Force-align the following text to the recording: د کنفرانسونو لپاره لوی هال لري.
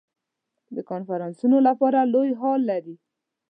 د 0.75 0.77
کنفرانسونو 0.89 1.57
لپاره 1.67 1.99
لوی 2.13 2.29
هال 2.41 2.59
لري. 2.71 2.95